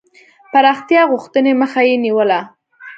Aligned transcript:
پراختیا 0.51 1.01
غوښتني 1.11 1.53
مخه 1.61 1.81
یې 1.89 1.95
نیوله. 2.03 2.39